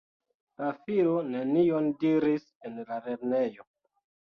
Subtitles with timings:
[0.61, 3.73] La filo nenion diris en la lernejo.